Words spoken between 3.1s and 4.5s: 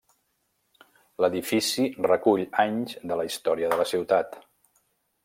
de la història de la ciutat.